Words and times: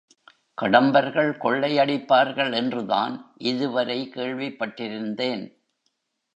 கடம்பர்கள் 0.61 1.31
கொள்ளையடிப்பார்கள் 1.37 2.55
என்றுதான் 2.55 3.13
இதுவரை 3.37 4.11
கேள்விப்பட்டிருந்தேன். 4.15 5.45